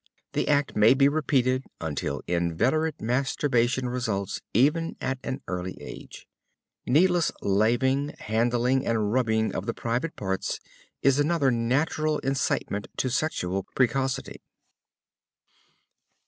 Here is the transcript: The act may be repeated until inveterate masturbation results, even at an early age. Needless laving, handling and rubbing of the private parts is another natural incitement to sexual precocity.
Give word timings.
The 0.33 0.47
act 0.47 0.75
may 0.75 0.95
be 0.95 1.07
repeated 1.07 1.67
until 1.79 2.23
inveterate 2.25 2.99
masturbation 2.99 3.87
results, 3.87 4.41
even 4.51 4.95
at 4.99 5.19
an 5.23 5.43
early 5.47 5.79
age. 5.79 6.27
Needless 6.87 7.31
laving, 7.43 8.15
handling 8.17 8.83
and 8.83 9.13
rubbing 9.13 9.53
of 9.53 9.67
the 9.67 9.75
private 9.75 10.15
parts 10.15 10.59
is 11.03 11.19
another 11.19 11.51
natural 11.51 12.17
incitement 12.17 12.87
to 12.97 13.11
sexual 13.11 13.67
precocity. 13.75 14.41